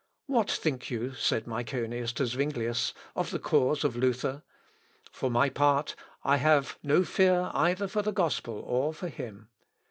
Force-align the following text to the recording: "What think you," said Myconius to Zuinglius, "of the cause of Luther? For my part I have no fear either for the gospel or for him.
"What 0.25 0.49
think 0.49 0.89
you," 0.89 1.13
said 1.13 1.45
Myconius 1.45 2.11
to 2.13 2.25
Zuinglius, 2.25 2.91
"of 3.15 3.29
the 3.29 3.37
cause 3.37 3.83
of 3.83 3.95
Luther? 3.95 4.41
For 5.11 5.29
my 5.29 5.47
part 5.47 5.93
I 6.23 6.37
have 6.37 6.79
no 6.81 7.03
fear 7.03 7.51
either 7.53 7.87
for 7.87 8.01
the 8.01 8.11
gospel 8.11 8.55
or 8.55 8.95
for 8.95 9.09
him. 9.09 9.49